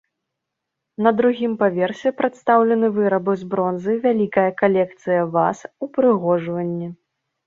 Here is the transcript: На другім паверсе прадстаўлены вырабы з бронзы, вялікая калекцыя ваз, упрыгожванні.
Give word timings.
На 1.07 1.11
другім 1.17 1.51
паверсе 1.61 2.11
прадстаўлены 2.21 2.87
вырабы 2.95 3.35
з 3.41 3.49
бронзы, 3.51 3.93
вялікая 4.05 4.47
калекцыя 4.63 5.21
ваз, 5.37 5.57
упрыгожванні. 5.89 6.89